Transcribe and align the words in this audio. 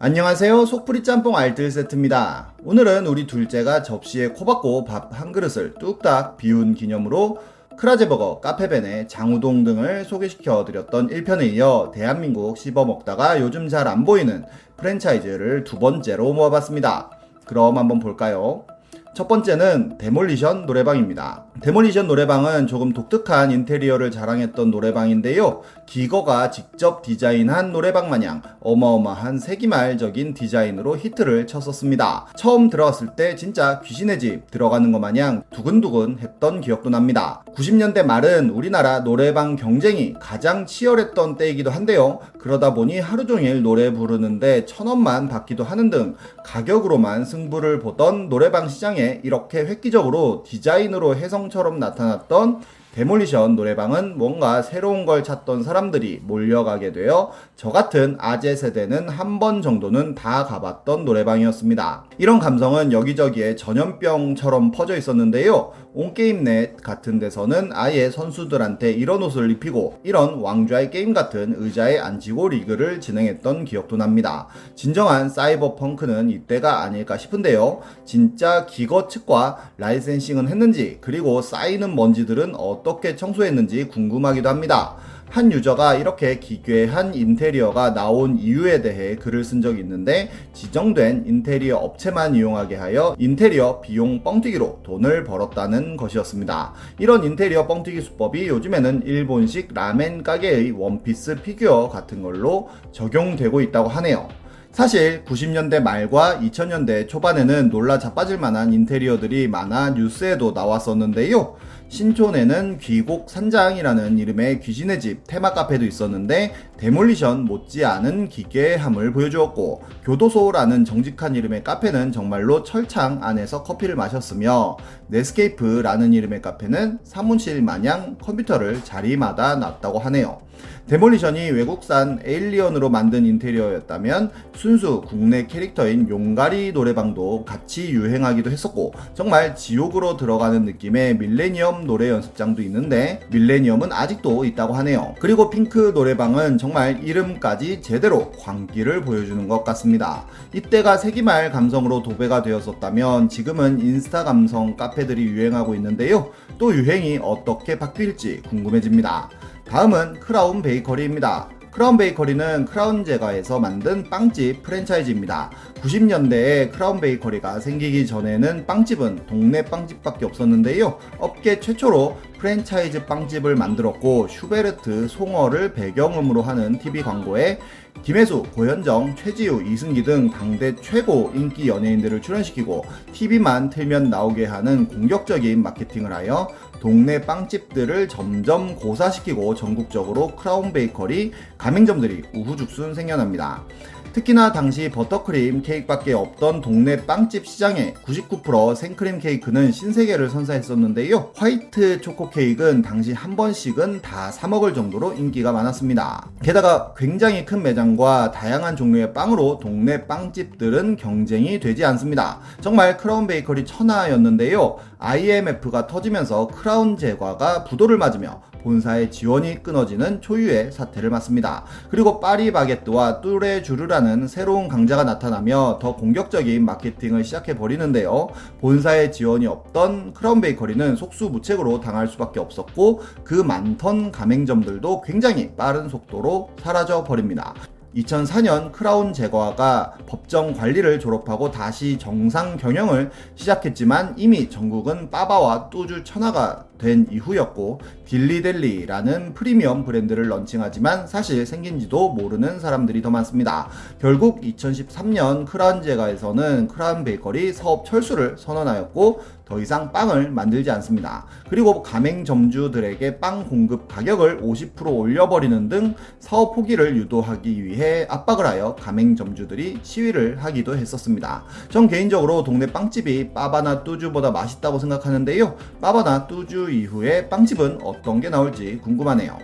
안녕하세요. 0.00 0.64
속풀이 0.64 1.02
짬뽕 1.02 1.36
알뜰 1.36 1.72
세트입니다. 1.72 2.52
오늘은 2.64 3.08
우리 3.08 3.26
둘째가 3.26 3.82
접시에 3.82 4.28
코 4.28 4.44
박고 4.44 4.84
밥 4.84 5.12
한 5.12 5.32
그릇을 5.32 5.74
뚝딱 5.74 6.36
비운 6.36 6.74
기념으로 6.74 7.38
크라제버거, 7.76 8.38
카페베네, 8.40 9.08
장우동 9.08 9.64
등을 9.64 10.04
소개시켜 10.04 10.64
드렸던 10.64 11.08
1편에 11.08 11.52
이어 11.52 11.90
대한민국 11.92 12.56
씹어 12.58 12.84
먹다가 12.84 13.40
요즘 13.40 13.68
잘 13.68 13.88
안 13.88 14.04
보이는 14.04 14.44
프랜차이즈를 14.76 15.64
두 15.64 15.80
번째로 15.80 16.32
모아봤습니다. 16.32 17.10
그럼 17.44 17.76
한번 17.76 17.98
볼까요? 17.98 18.66
첫 19.14 19.26
번째는 19.26 19.98
데몰리션 19.98 20.64
노래방입니다. 20.66 21.46
데몰리션 21.60 22.06
노래방은 22.06 22.68
조금 22.68 22.92
독특한 22.92 23.50
인테리어를 23.50 24.12
자랑했던 24.12 24.70
노래방인데요. 24.70 25.62
기거가 25.88 26.50
직접 26.50 27.00
디자인한 27.00 27.72
노래방 27.72 28.10
마냥 28.10 28.42
어마어마한 28.60 29.38
세기말적인 29.38 30.34
디자인으로 30.34 30.98
히트를 30.98 31.46
쳤었습니다. 31.46 32.26
처음 32.36 32.68
들어갔을 32.68 33.16
때 33.16 33.34
진짜 33.36 33.80
귀신의 33.80 34.18
집 34.18 34.50
들어가는 34.50 34.92
것 34.92 34.98
마냥 34.98 35.44
두근두근 35.50 36.18
했던 36.20 36.60
기억도 36.60 36.90
납니다. 36.90 37.42
90년대 37.54 38.04
말은 38.04 38.50
우리나라 38.50 39.02
노래방 39.02 39.56
경쟁이 39.56 40.12
가장 40.20 40.66
치열했던 40.66 41.38
때이기도 41.38 41.70
한데요. 41.70 42.18
그러다 42.38 42.74
보니 42.74 43.00
하루 43.00 43.26
종일 43.26 43.62
노래 43.62 43.90
부르는데 43.90 44.66
천 44.66 44.88
원만 44.88 45.28
받기도 45.28 45.64
하는 45.64 45.88
등 45.88 46.16
가격으로만 46.44 47.24
승부를 47.24 47.78
보던 47.78 48.28
노래방 48.28 48.68
시장에 48.68 49.20
이렇게 49.24 49.60
획기적으로 49.60 50.44
디자인으로 50.46 51.16
해성처럼 51.16 51.78
나타났던 51.78 52.60
데몰리션 52.98 53.54
노래방은 53.54 54.18
뭔가 54.18 54.60
새로운 54.60 55.06
걸 55.06 55.22
찾던 55.22 55.62
사람들이 55.62 56.20
몰려가게 56.24 56.90
되어 56.90 57.30
저 57.54 57.70
같은 57.70 58.16
아재 58.18 58.56
세대는 58.56 59.08
한 59.08 59.38
번 59.38 59.62
정도는 59.62 60.16
다 60.16 60.44
가봤던 60.46 61.04
노래방이었습니다. 61.04 62.06
이런 62.18 62.40
감성은 62.40 62.90
여기저기에 62.90 63.54
전염병처럼 63.54 64.72
퍼져 64.72 64.96
있었는데요. 64.96 65.72
온게임넷 65.94 66.76
같은 66.82 67.20
데서는 67.20 67.70
아예 67.72 68.10
선수들한테 68.10 68.90
이런 68.92 69.22
옷을 69.22 69.50
입히고 69.52 70.00
이런 70.02 70.40
왕좌의 70.40 70.90
게임 70.90 71.14
같은 71.14 71.54
의자에 71.56 71.98
앉히고 71.98 72.48
리그를 72.48 73.00
진행했던 73.00 73.64
기억도 73.64 73.96
납니다. 73.96 74.48
진정한 74.74 75.28
사이버 75.28 75.76
펑크는 75.76 76.30
이때가 76.30 76.82
아닐까 76.82 77.16
싶은데요. 77.16 77.80
진짜 78.04 78.66
기거 78.66 79.06
측과 79.06 79.70
라이센싱은 79.76 80.48
했는지 80.48 80.98
그리고 81.00 81.40
쌓이는 81.42 81.94
먼지들은 81.94 82.56
어떤 82.56 82.87
어떻게 82.88 83.14
청소했는지 83.14 83.88
궁금하기도 83.88 84.48
합니다. 84.48 84.96
한 85.30 85.52
유저가 85.52 85.96
이렇게 85.96 86.38
기괴한 86.38 87.14
인테리어가 87.14 87.92
나온 87.92 88.38
이유에 88.38 88.80
대해 88.80 89.14
글을 89.16 89.44
쓴 89.44 89.60
적이 89.60 89.80
있는데 89.80 90.30
지정된 90.54 91.24
인테리어 91.26 91.76
업체만 91.76 92.34
이용하게 92.34 92.76
하여 92.76 93.14
인테리어 93.18 93.82
비용 93.82 94.22
뻥튀기로 94.22 94.80
돈을 94.84 95.24
벌었다는 95.24 95.98
것이었습니다. 95.98 96.72
이런 96.98 97.24
인테리어 97.24 97.66
뻥튀기 97.66 98.00
수법이 98.00 98.48
요즘에는 98.48 99.02
일본식 99.04 99.74
라멘 99.74 100.22
가게의 100.22 100.70
원피스 100.70 101.42
피규어 101.42 101.90
같은 101.90 102.22
걸로 102.22 102.70
적용되고 102.92 103.60
있다고 103.60 103.90
하네요. 103.90 104.28
사실 104.72 105.24
90년대 105.24 105.80
말과 105.82 106.38
2000년대 106.38 107.08
초반에는 107.08 107.70
놀라 107.70 107.98
자빠질 107.98 108.38
만한 108.38 108.72
인테리어들이 108.72 109.48
많아 109.48 109.90
뉴스에도 109.90 110.52
나왔었는데요. 110.52 111.56
신촌에는 111.88 112.78
귀곡 112.78 113.30
산장이라는 113.30 114.18
이름의 114.18 114.60
귀신의 114.60 115.00
집 115.00 115.26
테마 115.26 115.54
카페도 115.54 115.84
있었는데 115.86 116.52
데몰리션 116.76 117.44
못지않은 117.44 118.28
기괴함을 118.28 119.12
보여주었고 119.14 119.82
교도소라는 120.04 120.84
정직한 120.84 121.34
이름의 121.34 121.64
카페는 121.64 122.12
정말로 122.12 122.62
철창 122.62 123.20
안에서 123.22 123.62
커피를 123.62 123.96
마셨으며 123.96 124.76
네스케이프라는 125.08 126.12
이름의 126.12 126.42
카페는 126.42 126.98
사무실 127.04 127.62
마냥 127.62 128.16
컴퓨터를 128.20 128.84
자리마다 128.84 129.56
놨다고 129.56 129.98
하네요. 129.98 130.47
데몰리션이 130.88 131.50
외국산 131.50 132.20
에일리언으로 132.24 132.88
만든 132.88 133.26
인테리어였다면 133.26 134.30
순수 134.54 135.02
국내 135.06 135.46
캐릭터인 135.46 136.08
용가리 136.08 136.72
노래방도 136.72 137.44
같이 137.44 137.90
유행하기도 137.90 138.50
했었고 138.50 138.94
정말 139.14 139.54
지옥으로 139.54 140.16
들어가는 140.16 140.64
느낌의 140.64 141.18
밀레니엄 141.18 141.86
노래 141.86 142.08
연습장도 142.08 142.62
있는데 142.62 143.20
밀레니엄은 143.30 143.92
아직도 143.92 144.44
있다고 144.44 144.74
하네요. 144.74 145.14
그리고 145.20 145.50
핑크 145.50 145.92
노래방은 145.94 146.58
정말 146.58 147.04
이름까지 147.04 147.82
제대로 147.82 148.32
광기를 148.32 149.02
보여주는 149.02 149.46
것 149.46 149.64
같습니다. 149.64 150.24
이때가 150.54 150.96
세기말 150.96 151.52
감성으로 151.52 152.02
도배가 152.02 152.42
되었었다면 152.42 153.28
지금은 153.28 153.80
인스타 153.80 154.24
감성 154.24 154.76
카페들이 154.76 155.22
유행하고 155.22 155.74
있는데요. 155.74 156.30
또 156.58 156.74
유행이 156.74 157.20
어떻게 157.22 157.78
바뀔지 157.78 158.42
궁금해집니다. 158.48 159.30
다음은 159.68 160.20
크라운 160.20 160.62
베이커리입니다. 160.62 161.50
크라운 161.70 161.98
베이커리는 161.98 162.64
크라운 162.64 163.04
제과에서 163.04 163.60
만든 163.60 164.02
빵집 164.08 164.62
프랜차이즈입니다. 164.62 165.50
90년대에 165.82 166.72
크라운 166.72 167.00
베이커리가 167.00 167.60
생기기 167.60 168.06
전에는 168.06 168.66
빵집은 168.66 169.26
동네 169.26 169.62
빵집밖에 169.62 170.24
없었는데요. 170.24 170.98
업계 171.18 171.60
최초로 171.60 172.16
프랜차이즈 172.38 173.04
빵집을 173.04 173.56
만들었고 173.56 174.26
슈베르트 174.28 175.06
송어를 175.06 175.74
배경음으로 175.74 176.40
하는 176.40 176.78
TV 176.78 177.02
광고에 177.02 177.58
김혜수, 178.02 178.44
고현정, 178.54 179.16
최지우, 179.16 179.62
이승기 179.62 180.04
등 180.04 180.30
당대 180.30 180.74
최고 180.76 181.30
인기 181.34 181.68
연예인들을 181.68 182.22
출연시키고 182.22 182.84
TV만 183.12 183.70
틀면 183.70 184.08
나오게 184.08 184.46
하는 184.46 184.86
공격적인 184.86 185.62
마케팅을 185.62 186.12
하여 186.12 186.48
동네 186.80 187.20
빵집들을 187.20 188.08
점점 188.08 188.76
고사시키고 188.76 189.54
전국적으로 189.54 190.36
크라운 190.36 190.72
베이커리 190.72 191.32
가맹점들이 191.56 192.22
우후죽순 192.32 192.94
생겨납니다. 192.94 193.64
특히나 194.12 194.52
당시 194.52 194.90
버터크림 194.90 195.62
케이크밖에 195.62 196.12
없던 196.12 196.60
동네 196.60 197.04
빵집 197.04 197.46
시장에 197.46 197.94
99% 198.04 198.74
생크림 198.74 199.18
케이크는 199.20 199.70
신세계를 199.70 200.30
선사했었는데요. 200.30 201.32
화이트 201.36 202.00
초코 202.00 202.30
케이크는 202.30 202.82
당시 202.82 203.12
한 203.12 203.36
번씩은 203.36 204.00
다 204.02 204.30
사먹을 204.30 204.74
정도로 204.74 205.14
인기가 205.14 205.52
많았습니다. 205.52 206.30
게다가 206.42 206.94
굉장히 206.96 207.44
큰 207.44 207.62
매장과 207.62 208.32
다양한 208.32 208.76
종류의 208.76 209.12
빵으로 209.12 209.58
동네 209.60 210.06
빵집들은 210.06 210.96
경쟁이 210.96 211.60
되지 211.60 211.84
않습니다. 211.84 212.40
정말 212.60 212.96
크라운 212.96 213.26
베이커리 213.26 213.64
천하였는데요. 213.64 214.78
IMF가 214.98 215.86
터지면서 215.86 216.48
크라운 216.48 216.96
제과가 216.96 217.64
부도를 217.64 217.98
맞으며 217.98 218.42
본사의 218.68 219.10
지원이 219.10 219.62
끊어지는 219.62 220.20
초유의 220.20 220.72
사태를 220.72 221.08
맞습니다. 221.08 221.64
그리고 221.90 222.20
파리 222.20 222.52
바게트와 222.52 223.22
뚜레 223.22 223.62
주르라는 223.62 224.28
새로운 224.28 224.68
강자가 224.68 225.04
나타나며 225.04 225.78
더 225.80 225.96
공격적인 225.96 226.66
마케팅을 226.66 227.24
시작해 227.24 227.56
버리는데요. 227.56 228.28
본사의 228.60 229.10
지원이 229.10 229.46
없던 229.46 230.12
크라운 230.12 230.42
베이커리는 230.42 230.96
속수무책으로 230.96 231.80
당할 231.80 232.08
수밖에 232.08 232.40
없었고 232.40 233.00
그 233.24 233.32
많던 233.32 234.12
가맹점들도 234.12 235.00
굉장히 235.00 235.50
빠른 235.56 235.88
속도로 235.88 236.50
사라져 236.62 237.04
버립니다. 237.04 237.54
2004년 237.96 238.70
크라운 238.70 239.14
제거가 239.14 239.94
법정 240.06 240.52
관리를 240.52 241.00
졸업하고 241.00 241.50
다시 241.50 241.98
정상 241.98 242.58
경영을 242.58 243.10
시작했지만 243.34 244.14
이미 244.18 244.50
전국은 244.50 245.10
빠바와 245.10 245.70
뚜주 245.70 246.04
천하가 246.04 246.67
된 246.78 247.06
이후였고 247.10 247.80
딜리델리라는 248.06 249.34
프리미엄 249.34 249.84
브랜드를 249.84 250.30
런칭하지만 250.30 251.06
사실 251.06 251.44
생긴지도 251.44 252.10
모르는 252.10 252.60
사람들이 252.60 253.02
더 253.02 253.10
많습니다. 253.10 253.68
결국 254.00 254.40
2013년 254.40 255.44
크라운제가에서는 255.46 256.68
크라운 256.68 257.04
베이커리 257.04 257.52
사업 257.52 257.84
철수를 257.84 258.36
선언하였고 258.38 259.38
더 259.48 259.58
이상 259.58 259.92
빵을 259.92 260.30
만들지 260.30 260.70
않습니다. 260.72 261.24
그리고 261.48 261.82
가맹점주들에게 261.82 263.18
빵 263.18 263.48
공급 263.48 263.88
가격을 263.88 264.42
50% 264.42 264.94
올려버리는 264.94 265.68
등 265.70 265.94
사업 266.20 266.54
포기를 266.54 266.96
유도하기 266.96 267.64
위해 267.64 268.06
압박을 268.10 268.46
하여 268.46 268.76
가맹점주들이 268.76 269.78
시위를 269.82 270.44
하기도 270.44 270.76
했었습니다. 270.76 271.44
전 271.70 271.88
개인적으로 271.88 272.44
동네 272.44 272.66
빵집이 272.66 273.32
빠바나 273.32 273.84
뚜주보다 273.84 274.30
맛있다고 274.32 274.78
생각하는데요. 274.78 275.56
빠바나 275.80 276.26
뚜주 276.26 276.67
이후에 276.68 277.28
빵집은 277.28 277.80
어떤 277.82 278.20
게 278.20 278.28
나올지 278.28 278.78
궁금하네요. 278.82 279.38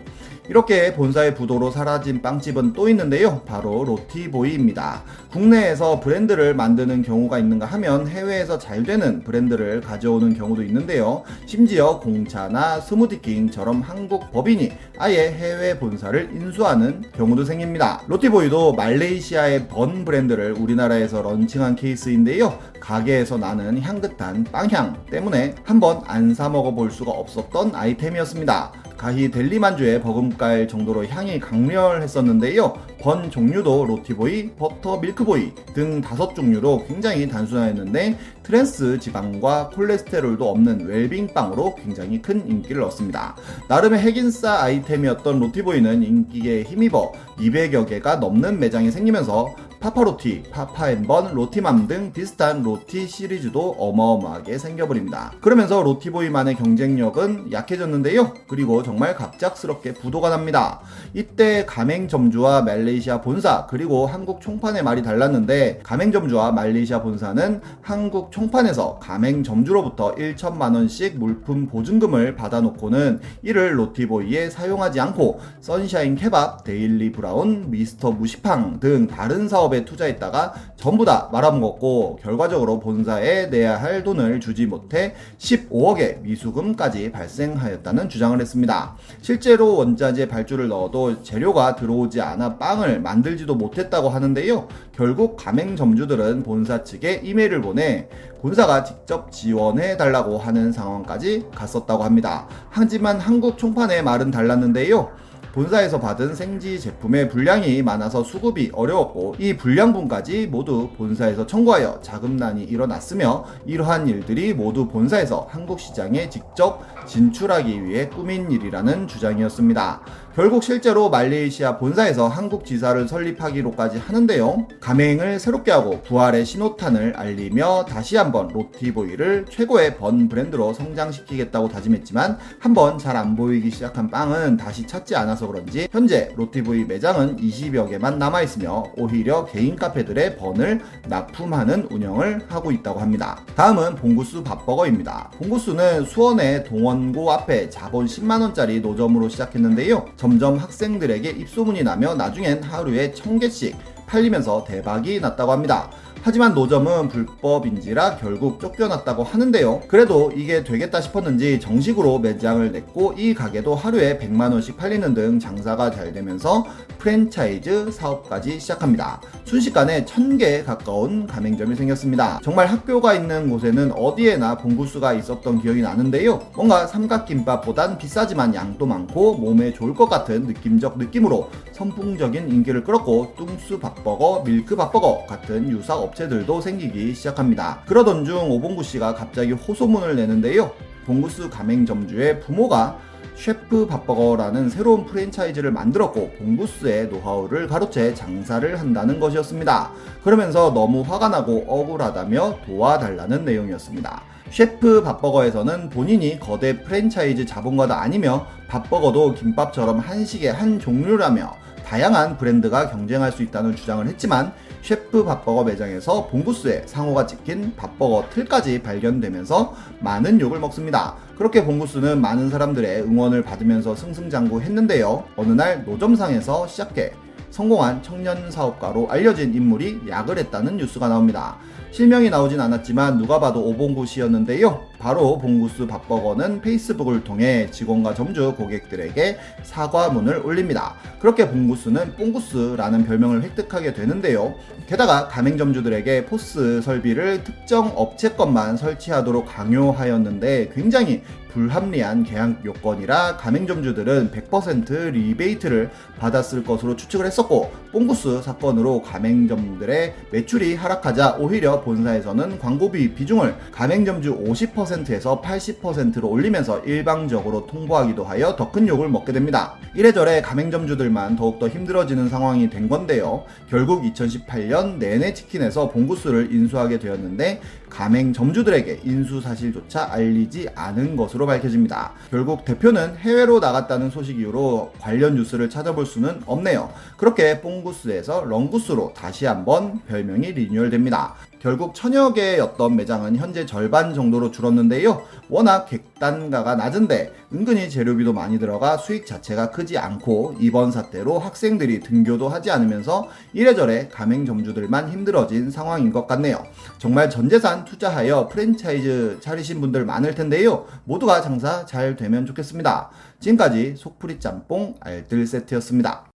이렇게 0.49 0.93
본사의 0.93 1.35
부도로 1.35 1.70
사라진 1.70 2.20
빵집은 2.20 2.75
또 2.75 2.88
있는데요. 2.91 3.41
바로 3.46 3.82
로티보이입니다. 3.85 5.02
국내에서 5.32 6.00
브랜드를 6.00 6.55
만드는 6.55 7.02
경우가 7.02 7.38
있는가 7.38 7.64
하면 7.64 8.06
해외에서 8.06 8.58
잘 8.58 8.82
되는 8.82 9.23
브랜드를 9.25 9.81
가져오는 9.81 10.35
경우도 10.35 10.62
있는데요. 10.64 11.23
심지어 11.46 11.99
공차나 11.99 12.81
스무디킹처럼 12.81 13.81
한국 13.81 14.31
법인이 14.32 14.70
아예 14.99 15.32
해외 15.32 15.79
본사를 15.79 16.31
인수하는 16.35 17.05
경우도 17.17 17.44
생깁니다. 17.44 18.02
로티보이도 18.06 18.75
말레이시아의 18.75 19.69
번 19.69 20.05
브랜드를 20.05 20.52
우리나라에서 20.52 21.23
런칭한 21.23 21.76
케이스인데요. 21.76 22.58
가게에서 22.81 23.38
나는 23.38 23.81
향긋한 23.81 24.44
빵향 24.52 25.05
때문에 25.11 25.55
한번 25.64 26.02
안 26.06 26.35
사 26.35 26.49
먹어볼 26.49 26.91
수가 26.91 27.12
없었던 27.12 27.76
아이템이었습니다. 27.76 28.73
가히 28.96 29.31
델리만주에 29.31 30.00
버금갈 30.00 30.69
정도로 30.69 31.06
향이 31.06 31.41
강렬했었는데요. 31.41 32.75
번 33.00 33.31
종류도 33.31 33.87
로티보이, 33.87 34.52
버터 34.52 34.99
밀크보이 34.99 35.52
등 35.75 36.00
다섯 36.00 36.35
종류로 36.35 36.85
굉장히 36.87 37.29
단순하였는데 37.29 38.19
트랜스 38.43 38.99
지방과 38.99 39.70
콜레스테롤도 39.70 40.49
없는 40.49 40.87
웰빙빵으로 40.87 41.75
굉장히 41.75 42.23
큰 42.23 42.49
인기를 42.49 42.82
얻습니다. 42.82 43.37
나름의 43.69 44.00
핵인싸 44.00 44.62
아이템이었던 44.62 45.41
로티보이는 45.41 46.02
인기에 46.02 46.62
힘입어 46.62 47.12
200여 47.38 47.87
개가 47.87 48.17
넘는 48.17 48.58
매장이 48.61 48.91
생기면서 48.91 49.55
파파로티, 49.85 50.45
파파앤번, 50.51 51.35
로티맘 51.35 51.87
등 51.87 52.11
비슷한 52.11 52.63
로티 52.63 53.07
시리즈도 53.07 53.77
어마어마하게 53.79 54.57
생겨버립니다. 54.57 55.33
그러면서 55.43 55.83
로티보이만의 55.83 56.55
경쟁력은 56.55 57.53
약해졌는데요. 57.53 58.33
그리고 58.49 58.83
정말 58.83 59.15
갑작스럽게 59.15 59.93
부도가 59.93 60.31
납니다. 60.31 60.81
이때 61.13 61.67
가맹점주와 61.67 62.63
말레이시아 62.63 63.21
본사 63.21 63.67
그리고 63.67 64.07
한국 64.07 64.41
총판의 64.41 64.83
말이 64.83 65.03
달랐는데 65.03 65.81
가맹점주와 65.83 66.53
말레이시아 66.53 67.03
본사는 67.03 67.61
한국 67.83 68.33
총판에서 68.33 68.99
가맹점주로부터 69.01 70.15
1천만 70.15 70.77
원씩 70.77 71.19
물품 71.19 71.67
보증금을 71.67 72.37
받아놓고는 72.37 73.21
이를 73.43 73.79
로티보이에 73.79 74.49
사용하지 74.49 74.99
않고 75.01 75.41
선샤인 75.61 76.17
케밥, 76.17 76.65
데일리 76.65 77.13
브라운, 77.13 77.71
미스터 77.71 78.13
무시팡 78.13 78.81
등 78.81 79.07
다른 79.07 79.47
사업에 79.47 79.74
사업에 79.75 79.85
투자했다가 79.85 80.55
전부 80.76 81.05
다 81.05 81.29
말아먹었고 81.32 82.21
결과적으로 82.23 82.79
본사에 82.79 83.47
내야 83.47 83.81
할 83.81 84.05
돈을 84.05 84.38
주지 84.38 84.67
못해 84.67 85.15
15억의 85.38 86.21
미수금까지 86.21 87.11
발생하였다는 87.11 88.09
주장을 88.09 88.41
했습니다. 88.41 88.94
실제로 89.21 89.76
원자재 89.76 90.29
발주를 90.29 90.69
넣어도 90.69 91.23
재료가 91.23 91.75
들어오지 91.75 92.21
않아 92.21 92.59
빵을 92.59 93.00
만들지도 93.00 93.56
못했다고 93.56 94.09
하는데요. 94.09 94.69
결국 94.93 95.37
가맹점주들은 95.37 96.44
본사 96.44 96.85
측에 96.85 97.20
이메일을 97.25 97.61
보내 97.61 98.09
본사가 98.41 98.85
직접 98.85 99.32
지원해 99.32 99.97
달라고 99.97 100.38
하는 100.38 100.70
상황까지 100.70 101.47
갔었다고 101.55 102.05
합니다. 102.05 102.47
하지만 102.70 103.19
한국 103.19 103.59
총판의 103.59 104.05
말은 104.05 104.31
달랐는데요. 104.31 105.11
본사에서 105.55 106.01
받은 106.01 106.35
생지 106.35 106.81
제품의 106.81 107.29
분량이 107.29 107.81
많아서 107.81 108.25
수급이 108.25 108.73
어려웠고 108.75 109.37
이 109.39 109.56
불량분까지 109.56 110.49
모두 110.49 110.91
본사에서 110.97 111.47
청구하여 111.47 112.01
자금난이 112.03 112.65
일어났으며 112.65 113.45
이러한 113.65 114.09
일들이 114.09 114.53
모두 114.53 114.89
본사에서 114.89 115.47
한국 115.49 115.79
시장에 115.79 116.29
직접 116.29 116.83
진출하기 117.06 117.85
위해 117.85 118.09
꾸민 118.09 118.51
일이라는 118.51 119.06
주장이었습니다. 119.06 120.01
결국 120.35 120.65
실제로 120.65 121.11
말레이시아 121.11 121.79
본사에서 121.79 122.27
한국 122.27 122.65
지사를 122.65 123.07
설립하기로까지 123.07 123.99
하는데요. 123.99 124.67
가맹을 124.81 125.39
새롭게 125.39 125.71
하고 125.71 126.03
부활의 126.03 126.45
신호탄을 126.45 127.15
알리며 127.17 127.85
다시 127.89 128.17
한번 128.17 128.49
로티보이를 128.49 129.47
최고의 129.49 129.97
번 129.97 130.29
브랜드로 130.29 130.73
성장시키겠다고 130.73 131.69
다짐했지만 131.69 132.39
한번 132.59 132.99
잘 132.99 133.15
안 133.15 133.37
보이기 133.37 133.71
시작한 133.71 134.11
빵은 134.11 134.57
다시 134.57 134.85
찾지 134.89 135.15
않아서 135.15 135.47
그런지 135.47 135.87
현재 135.93 136.33
로티보이 136.35 136.85
매장은 136.87 137.37
20여 137.37 137.89
개만 137.89 138.19
남아있으며 138.19 138.93
오히려 138.97 139.45
개인 139.45 139.77
카페들의 139.77 140.37
번을 140.37 140.81
납품하는 141.07 141.87
운영을 141.93 142.45
하고 142.49 142.73
있다고 142.73 142.99
합니다. 142.99 143.41
다음은 143.55 143.95
봉구수 143.95 144.43
밥버거입니다. 144.43 145.31
봉구수는 145.39 146.07
수원의 146.07 146.65
동원고 146.65 147.31
앞에 147.31 147.71
자본 147.71 148.07
10만원짜리 148.07 148.81
노점으로 148.81 149.29
시작했는데요. 149.29 150.07
점점 150.25 150.56
학생들에게 150.56 151.29
입소문이 151.29 151.82
나며 151.82 152.15
나중엔 152.15 152.62
하루에 152.62 153.12
1000개씩 153.12 153.76
팔리면서 154.06 154.65
대박이 154.65 155.21
났다고 155.21 155.53
합니다. 155.53 155.91
하지만 156.26 156.55
노점은 156.55 157.09
불법인지라 157.09 158.17
결국 158.17 158.59
쫓겨났다고 158.59 159.25
하는데요. 159.25 159.82
그래도 159.88 160.32
이게 160.35 160.65
되겠다 160.65 161.03
싶었는지 161.03 161.61
정식으로 161.61 162.19
매장을 162.19 162.73
냈고 162.73 163.12
이 163.15 163.35
가게도 163.35 163.75
하루에 163.75 164.19
100만원씩 164.19 164.79
팔리는 164.79 165.12
등 165.12 165.38
장사가 165.38 165.91
잘 165.91 166.15
되면서 166.15 166.65
프랜차이즈 166.97 167.91
사업까지 167.91 168.59
시작합니다. 168.59 169.21
순식간에 169.44 170.06
1000개에 170.06 170.65
가까운 170.65 171.26
가맹점이 171.26 171.76
생겼습니다. 171.76 172.41
정말 172.43 172.69
학교가 172.69 173.12
있는 173.12 173.50
곳에는 173.50 173.93
어디에나 173.93 174.56
봉구스가 174.56 175.12
있었던 175.12 175.61
기억이 175.61 175.82
나는데요. 175.82 176.41
뭔가 176.56 176.87
삼각김밥보단 176.87 177.99
비싸지만 177.99 178.55
양도 178.55 178.87
많고 178.87 179.35
몸에 179.35 179.75
좋을 179.75 179.93
것 179.93 180.09
같은 180.09 180.47
느낌적 180.47 180.97
느낌으로 180.97 181.50
선풍적인 181.73 182.49
인기를 182.49 182.82
끌었고 182.82 183.35
뚱스 183.37 183.79
밥버거, 183.79 184.44
밀크 184.47 184.75
밥버거 184.75 185.27
같은 185.29 185.69
유사 185.69 185.94
업 185.94 186.14
업체들도 186.15 186.61
생기기 186.61 187.13
시작합니다. 187.15 187.81
그러던 187.87 188.25
중 188.25 188.51
오봉구 188.51 188.83
씨가 188.83 189.15
갑자기 189.15 189.53
호소문을 189.53 190.17
내는데요. 190.17 190.73
봉구스 191.05 191.51
가맹점주의 191.51 192.41
부모가 192.41 192.99
셰프 193.35 193.87
밥버거라는 193.87 194.71
새로운 194.71 195.05
프랜차이즈를 195.05 195.73
만들었고 195.73 196.35
봉구스의 196.39 197.09
노하우를 197.09 197.67
가로채 197.67 198.15
장사를 198.15 198.79
한다는 198.79 199.19
것이었습니다. 199.19 199.91
그러면서 200.23 200.73
너무 200.73 201.03
화가 201.03 201.29
나고 201.29 201.65
억울하다며 201.67 202.61
도와달라는 202.65 203.45
내용이었습니다. 203.45 204.23
셰프 204.51 205.03
밥버거에서는 205.03 205.91
본인이 205.91 206.39
거대 206.39 206.81
프랜차이즈 206.81 207.45
자본가도 207.45 207.93
아니며 207.93 208.47
밥버거도 208.69 209.35
김밥처럼 209.35 209.99
한식의 209.99 210.53
한 210.53 210.79
종류라며 210.79 211.57
다양한 211.85 212.39
브랜드가 212.39 212.91
경쟁할 212.91 213.33
수 213.33 213.43
있다는 213.43 213.75
주장을 213.75 214.07
했지만 214.07 214.53
셰프 214.85 215.25
밥버거 215.25 215.65
매장에서 215.65 216.27
봉구스에 216.27 216.83
상호가 216.85 217.27
찍힌 217.27 217.75
밥버거 217.75 218.27
틀까지 218.29 218.83
발견되면서 218.83 219.75
많은 220.01 220.39
욕을 220.43 220.61
먹습니다. 220.61 221.17
그렇게 221.39 221.65
봉구스는 221.65 222.21
많은 222.21 222.51
사람들의 222.51 223.01
응원을 223.05 223.43
받으면서 223.45 223.97
승승장구 223.97 224.61
했는데요. 224.61 225.25
어느 225.37 225.53
날 225.53 225.87
노점상에서 225.87 226.67
시작해 226.67 227.13
성공한 227.49 228.03
청년 228.03 228.51
사업가로 228.51 229.09
알려진 229.09 229.55
인물이 229.55 230.01
약을 230.06 230.37
했다는 230.37 230.77
뉴스가 230.77 231.08
나옵니다. 231.08 231.56
실명이 231.91 232.29
나오진 232.29 232.61
않았지만 232.61 233.17
누가 233.17 233.41
봐도 233.41 233.65
오봉구 233.65 234.05
씨였는데요. 234.05 234.82
바로 235.05 235.37
봉구스 235.37 235.87
밥버거는 235.87 236.63
페이스북을 236.63 237.25
통해 237.25 237.70
직원과 237.70 238.15
점주 238.15 238.55
고객들에게 238.56 239.37
사과문을 239.63 240.39
올립니다. 240.39 240.94
그렇게 241.19 241.46
봉구스는 241.46 242.15
뽕구스라는 242.15 243.05
별명을 243.05 243.43
획득하게 243.43 243.93
되는데요. 243.93 244.55
게다가 244.87 245.29
가맹점주들에게 245.29 246.25
포스 246.25 246.81
설비를 246.81 247.44
특정 247.44 247.93
업체 247.94 248.31
것만 248.31 248.79
설치하도록 248.79 249.44
강요하였는데 249.44 250.70
굉장히 250.75 251.23
불합리한 251.55 252.25
계약 252.25 252.65
요건이라 252.65 253.37
가맹점주들은 253.37 254.32
100% 254.32 255.13
리베이트를 255.13 255.89
받았을 256.19 256.65
것으로 256.65 256.96
추측을 256.96 257.27
했었고 257.27 257.73
뽕구스 257.93 258.43
사건으로 258.43 259.03
가맹점들의 259.03 260.15
매출이 260.32 260.75
하락하자 260.75 261.37
오히려 261.39 261.81
본사에서는 261.82 262.58
광고비 262.58 263.15
비중을 263.15 263.55
가맹점주 263.70 264.44
50% 264.44 264.94
에서 264.94 265.43
80%로 265.43 266.29
올리면서 266.29 266.81
일방적으로 266.81 267.67
통보하기도 267.67 268.22
하여 268.24 268.55
더 268.55 268.70
큰 268.70 268.86
욕을 268.86 269.08
먹게 269.08 269.32
됩니다. 269.32 269.74
이래저래 269.94 270.41
가맹점주들만 270.41 271.36
더욱더 271.36 271.69
힘들어지는 271.69 272.29
상황이 272.29 272.70
된 272.70 272.89
건데요. 272.89 273.44
결국 273.69 274.03
2018년 274.03 274.98
내내 274.98 275.34
치킨에서 275.34 275.89
봉구스를 275.91 276.53
인수하게 276.53 276.98
되었는데 276.98 277.60
가맹점주들에게 277.94 279.01
인수 279.05 279.41
사실조차 279.41 280.13
알리지 280.13 280.69
않은 280.74 281.17
것으로 281.17 281.46
밝혀집니다. 281.46 282.13
결국 282.31 282.65
대표는 282.65 283.17
해외로 283.17 283.60
나갔다는 283.60 284.10
소식 284.10 284.39
이후로 284.39 284.93
관련 285.01 285.34
뉴스를 285.34 285.70
찾아볼 285.70 286.06
수는 286.06 286.41
없네요. 286.46 286.91
그렇게 287.17 287.60
뽕구스에서 287.60 288.44
런구스로 288.44 289.13
다시 289.15 289.46
한번 289.46 290.01
별명이 290.06 290.53
리뉴얼됩니다. 290.53 291.34
결국 291.60 291.94
천여 291.94 292.34
개였던 292.34 292.94
매장은 292.94 293.36
현재 293.36 293.65
절반 293.65 294.13
정도로 294.13 294.51
줄었는데 294.51 294.94
있었는데요. 294.94 295.22
워낙 295.48 295.86
객단가가 295.86 296.77
낮은데 296.77 297.32
은근히 297.53 297.91
재료비도 297.91 298.32
많이 298.32 298.58
들어가 298.58 298.96
수익 298.96 299.27
자체가 299.27 299.70
크지 299.70 299.98
않고 299.98 300.56
이번 300.60 300.93
사태로 300.93 301.39
학생들이 301.39 302.01
등교도 302.01 302.48
하지 302.48 302.70
않으면서 302.70 303.29
이래저래 303.53 304.08
가맹점주들만 304.08 305.10
힘들어진 305.10 305.70
상황인 305.70 306.13
것 306.13 306.27
같네요. 306.27 306.65
정말 306.98 307.29
전 307.31 307.48
재산 307.48 307.83
투자하여 307.84 308.48
프랜차이즈 308.48 309.38
차리신 309.41 309.81
분들 309.81 310.05
많을 310.05 310.34
텐데요. 310.34 310.86
모두가 311.05 311.41
장사 311.41 311.84
잘 311.86 312.17
되면 312.17 312.46
좋겠습니다. 312.46 313.10
지금까지 313.41 313.96
속풀이 313.96 314.41
짬뽕 314.41 314.94
알뜰 315.00 315.46
세트였습니다. 315.46 316.33